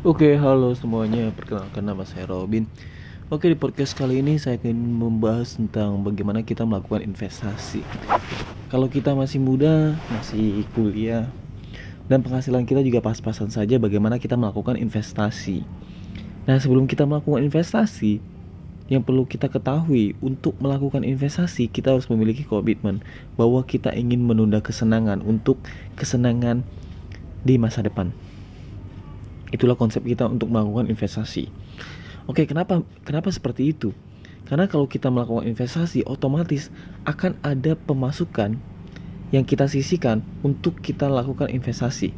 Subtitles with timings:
[0.00, 1.28] Oke, halo semuanya.
[1.28, 2.64] Perkenalkan nama saya Robin.
[3.28, 7.84] Oke, di podcast kali ini saya akan membahas tentang bagaimana kita melakukan investasi.
[8.72, 11.28] Kalau kita masih muda, masih kuliah,
[12.08, 15.68] dan penghasilan kita juga pas-pasan saja bagaimana kita melakukan investasi.
[16.48, 18.24] Nah, sebelum kita melakukan investasi,
[18.88, 23.04] yang perlu kita ketahui untuk melakukan investasi kita harus memiliki komitmen
[23.36, 25.60] bahwa kita ingin menunda kesenangan untuk
[26.00, 26.64] kesenangan
[27.44, 28.16] di masa depan.
[29.50, 31.50] Itulah konsep kita untuk melakukan investasi.
[32.30, 33.90] Oke, kenapa kenapa seperti itu?
[34.46, 36.74] Karena kalau kita melakukan investasi, otomatis
[37.06, 38.58] akan ada pemasukan
[39.30, 42.10] yang kita sisihkan untuk kita lakukan investasi.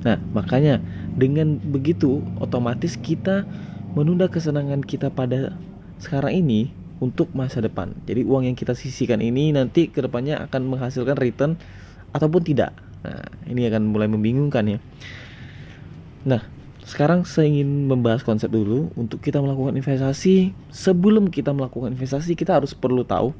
[0.00, 0.80] Nah, makanya
[1.12, 3.44] dengan begitu otomatis kita
[3.92, 5.60] menunda kesenangan kita pada
[6.00, 6.72] sekarang ini
[7.04, 7.92] untuk masa depan.
[8.08, 11.60] Jadi uang yang kita sisihkan ini nanti ke depannya akan menghasilkan return
[12.16, 12.72] ataupun tidak.
[13.04, 14.78] Nah, ini akan mulai membingungkan ya.
[16.20, 16.44] Nah,
[16.84, 20.52] sekarang saya ingin membahas konsep dulu untuk kita melakukan investasi.
[20.68, 23.32] Sebelum kita melakukan investasi, kita harus perlu tahu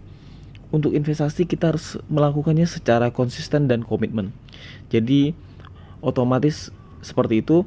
[0.70, 4.30] untuk investasi kita harus melakukannya secara konsisten dan komitmen.
[4.88, 5.34] Jadi
[5.98, 6.70] otomatis
[7.02, 7.66] seperti itu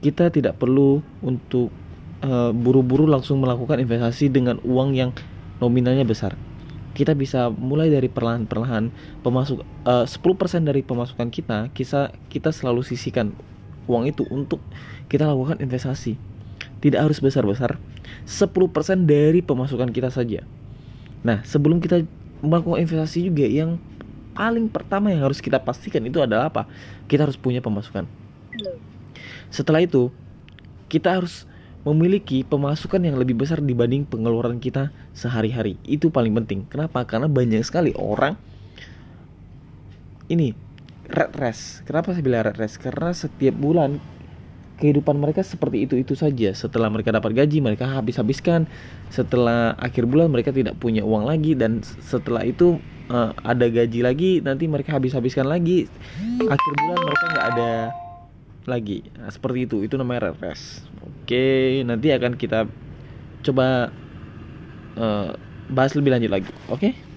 [0.00, 1.68] kita tidak perlu untuk
[2.24, 5.10] eh, buru-buru uh, langsung melakukan investasi dengan uang yang
[5.60, 6.32] nominalnya besar.
[6.96, 8.90] Kita bisa mulai dari perlahan-perlahan
[9.22, 13.36] pemasuk uh, 10% dari pemasukan kita, kita kita selalu sisihkan
[13.90, 14.62] uang itu untuk
[15.10, 16.14] kita lakukan investasi.
[16.80, 17.76] Tidak harus besar-besar,
[18.24, 20.46] 10% dari pemasukan kita saja.
[21.20, 22.06] Nah, sebelum kita
[22.40, 23.76] melakukan investasi juga yang
[24.32, 26.64] paling pertama yang harus kita pastikan itu adalah apa?
[27.04, 28.08] Kita harus punya pemasukan.
[29.52, 30.08] Setelah itu,
[30.88, 31.44] kita harus
[31.84, 35.76] memiliki pemasukan yang lebih besar dibanding pengeluaran kita sehari-hari.
[35.84, 36.68] Itu paling penting.
[36.68, 37.04] Kenapa?
[37.04, 38.36] Karena banyak sekali orang
[40.30, 40.54] ini
[41.12, 41.82] red race.
[41.84, 42.78] Kenapa saya bilang red race?
[42.78, 43.98] Karena setiap bulan
[44.80, 46.56] kehidupan mereka seperti itu-itu saja.
[46.56, 48.64] Setelah mereka dapat gaji, mereka habis-habiskan.
[49.12, 52.80] Setelah akhir bulan mereka tidak punya uang lagi dan setelah itu
[53.12, 55.84] uh, ada gaji lagi, nanti mereka habis-habiskan lagi.
[56.48, 57.72] Akhir bulan mereka nggak ada
[58.64, 59.04] lagi.
[59.20, 59.84] Nah, seperti itu.
[59.84, 60.80] Itu namanya red race.
[61.04, 62.64] Oke, nanti akan kita
[63.44, 63.92] coba
[64.96, 65.36] uh,
[65.68, 66.50] bahas lebih lanjut lagi.
[66.72, 67.09] Oke?